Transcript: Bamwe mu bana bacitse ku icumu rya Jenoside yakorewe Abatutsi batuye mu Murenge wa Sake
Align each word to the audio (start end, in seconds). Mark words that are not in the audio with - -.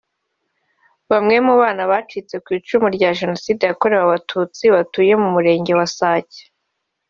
Bamwe 1.11 1.35
mu 1.45 1.53
bana 1.61 1.83
bacitse 1.91 2.35
ku 2.43 2.49
icumu 2.57 2.87
rya 2.95 3.09
Jenoside 3.19 3.61
yakorewe 3.65 4.03
Abatutsi 4.07 4.63
batuye 4.75 5.13
mu 5.21 5.29
Murenge 5.35 5.71
wa 5.79 5.87
Sake 5.97 6.41